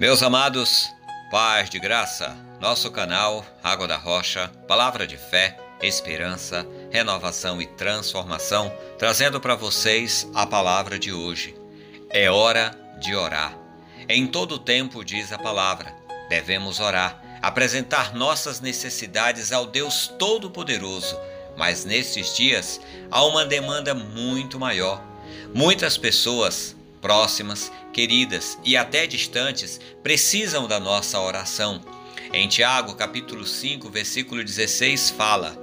[0.00, 0.90] Meus amados,
[1.30, 8.72] paz de graça, nosso canal Água da Rocha, palavra de fé, esperança, renovação e transformação,
[8.98, 11.54] trazendo para vocês a palavra de hoje.
[12.08, 13.54] É hora de orar.
[14.08, 15.94] Em todo tempo, diz a palavra,
[16.30, 21.14] devemos orar, apresentar nossas necessidades ao Deus Todo-Poderoso,
[21.58, 22.80] mas nestes dias
[23.10, 25.04] há uma demanda muito maior.
[25.52, 31.80] Muitas pessoas próximas, queridas e até distantes, precisam da nossa oração.
[32.32, 35.56] Em Tiago, capítulo 5, versículo 16, fala: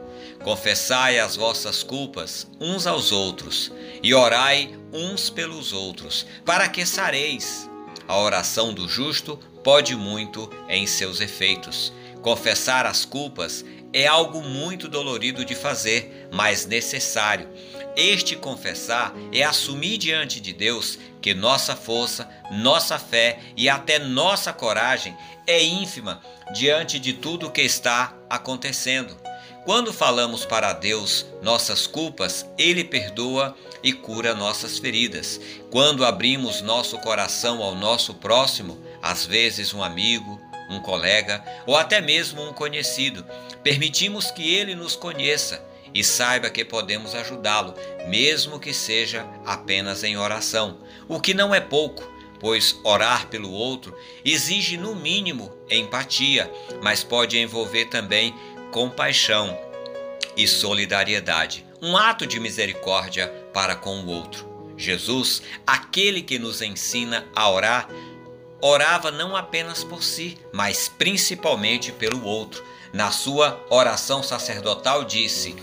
[0.43, 3.71] Confessai as vossas culpas uns aos outros
[4.03, 7.69] e orai uns pelos outros, para que sareis.
[8.07, 11.91] A oração do justo pode muito em seus efeitos.
[12.21, 17.47] Confessar as culpas é algo muito dolorido de fazer, mas necessário.
[17.97, 24.53] Este confessar é assumir diante de Deus que nossa força, nossa fé e até nossa
[24.53, 25.17] coragem
[25.47, 26.21] é ínfima
[26.53, 29.17] diante de tudo o que está acontecendo.
[29.65, 35.41] Quando falamos para Deus nossas culpas, Ele perdoa e cura nossas feridas.
[35.71, 41.99] Quando abrimos nosso coração ao nosso próximo, às vezes um amigo, um colega ou até
[41.99, 43.25] mesmo um conhecido,
[43.63, 47.73] permitimos que ele nos conheça e saiba que podemos ajudá-lo,
[48.07, 52.03] mesmo que seja apenas em oração, o que não é pouco,
[52.39, 58.33] pois orar pelo outro exige no mínimo empatia, mas pode envolver também
[58.71, 59.57] compaixão
[60.35, 64.47] e solidariedade, um ato de misericórdia para com o outro.
[64.77, 67.89] Jesus, aquele que nos ensina a orar,
[68.61, 72.63] orava não apenas por si, mas principalmente pelo outro.
[72.93, 75.55] Na sua oração sacerdotal disse: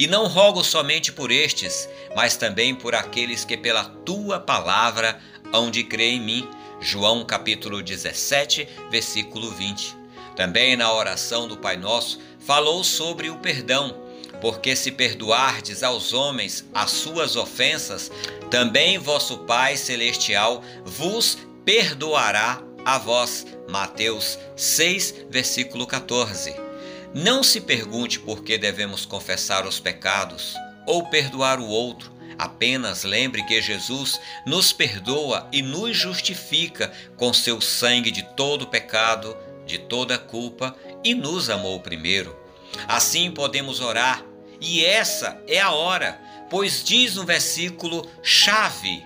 [0.00, 5.20] e não rogo somente por estes, mas também por aqueles que pela tua palavra
[5.52, 6.48] hão de crer em mim.
[6.80, 9.94] João capítulo 17, versículo 20.
[10.34, 13.94] Também na oração do Pai Nosso falou sobre o perdão,
[14.40, 18.10] porque se perdoardes aos homens as suas ofensas,
[18.50, 23.46] também vosso Pai celestial vos perdoará a vós.
[23.68, 26.69] Mateus 6, versículo 14.
[27.12, 30.54] Não se pergunte por que devemos confessar os pecados
[30.86, 32.12] ou perdoar o outro.
[32.38, 39.36] Apenas lembre que Jesus nos perdoa e nos justifica com seu sangue de todo pecado,
[39.66, 42.38] de toda culpa e nos amou primeiro.
[42.86, 44.24] Assim podemos orar,
[44.60, 49.04] e essa é a hora, pois diz no versículo chave: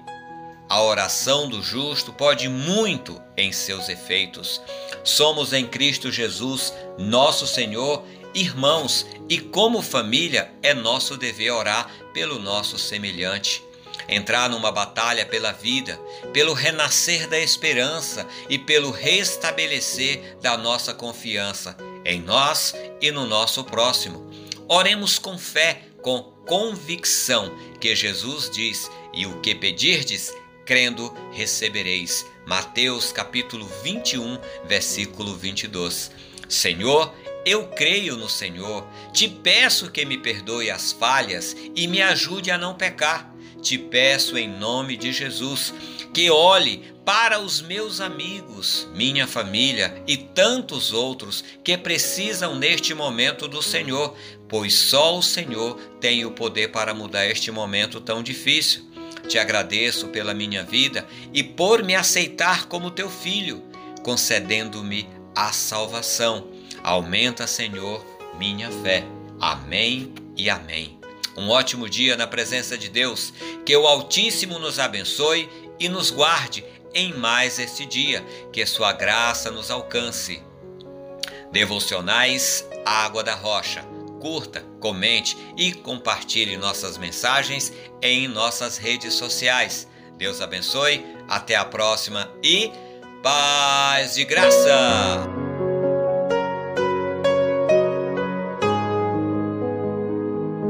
[0.69, 4.61] a oração do justo pode muito em seus efeitos.
[5.05, 8.03] Somos em Cristo Jesus, nosso Senhor,
[8.35, 13.63] irmãos, e como família é nosso dever orar pelo nosso semelhante.
[14.09, 16.01] Entrar numa batalha pela vida,
[16.33, 23.63] pelo renascer da esperança e pelo restabelecer da nossa confiança em nós e no nosso
[23.63, 24.31] próximo.
[24.69, 30.33] Oremos com fé, com convicção, que Jesus diz: E o que pedirdes,
[30.65, 32.27] crendo, recebereis.
[32.47, 36.11] Mateus capítulo 21, versículo 22.
[36.49, 37.15] Senhor,
[37.47, 38.87] eu creio no Senhor.
[39.13, 43.35] Te peço que me perdoe as falhas e me ajude a não pecar.
[43.63, 45.73] Te peço em nome de Jesus
[46.13, 53.49] que olhe para os meus amigos, minha família e tantos outros que precisam neste momento
[53.49, 54.15] do Senhor,
[54.49, 58.94] pois só o Senhor tem o poder para mudar este momento tão difícil.
[59.29, 63.63] Te agradeço pela minha vida e por me aceitar como teu filho,
[64.03, 66.49] concedendo-me a salvação.
[66.83, 68.05] Aumenta, Senhor,
[68.39, 69.05] minha fé.
[69.41, 70.99] Amém e amém.
[71.37, 73.33] Um ótimo dia na presença de Deus.
[73.65, 75.49] Que o Altíssimo nos abençoe
[75.81, 76.65] e nos guarde
[76.95, 78.25] em mais este dia.
[78.53, 80.43] Que sua graça nos alcance.
[81.51, 83.94] Devocionais Água da Rocha
[84.25, 87.71] curta, comente e compartilhe nossas mensagens
[88.01, 89.87] em nossas redes sociais.
[90.17, 92.73] Deus abençoe, até a próxima e
[93.23, 95.34] paz de graça!